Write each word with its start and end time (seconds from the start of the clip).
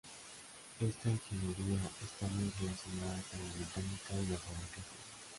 Esta 0.89 1.09
ingeniería 1.11 1.79
está 2.05 2.25
muy 2.33 2.51
relacionada 2.59 3.21
con 3.29 3.39
la 3.47 3.53
mecánica 3.53 4.13
y 4.15 4.25
la 4.31 4.37
fabricación. 4.39 4.99